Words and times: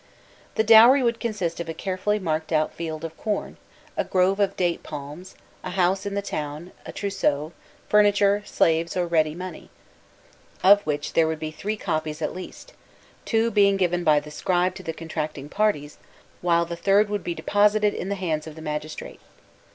The 0.55 0.63
dowry 0.63 1.03
would 1.03 1.19
consist 1.19 1.59
of 1.59 1.69
a 1.69 1.75
carefully 1.75 2.17
marked 2.17 2.51
out 2.51 2.73
field 2.73 3.05
of 3.05 3.15
corn, 3.17 3.57
a 3.95 4.03
grove 4.03 4.39
of 4.39 4.55
date 4.57 4.81
palms, 4.81 5.35
a 5.63 5.69
house 5.69 6.07
in 6.07 6.15
the 6.15 6.23
town, 6.23 6.71
a 6.87 6.91
trousseau, 6.91 7.51
furniture, 7.87 8.41
slaves, 8.43 8.97
or 8.97 9.05
ready 9.05 9.35
money; 9.35 9.69
the 9.69 9.69
whole 9.69 9.69
would 9.69 9.99
be 9.99 10.11
committed 10.17 10.53
to 10.55 10.59
clay, 10.59 10.71
of 10.71 10.87
which 10.99 11.13
there 11.13 11.27
would 11.27 11.39
be 11.39 11.51
three 11.51 11.77
copies 11.77 12.21
at 12.23 12.33
least, 12.35 12.73
two 13.25 13.51
being 13.51 13.77
given 13.77 14.03
by 14.03 14.19
the 14.19 14.31
scribe 14.31 14.73
to 14.73 14.81
the 14.81 14.91
contracting 14.91 15.49
parties, 15.49 15.99
while 16.41 16.65
the 16.65 16.75
third 16.75 17.07
would 17.07 17.23
be 17.23 17.35
deposited 17.35 17.93
in 17.93 18.09
the 18.09 18.15
hands 18.15 18.47
of 18.47 18.55
the 18.55 18.61
magistrate. 18.63 19.19